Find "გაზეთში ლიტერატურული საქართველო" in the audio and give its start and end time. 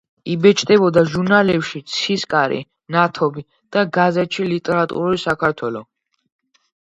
3.99-5.85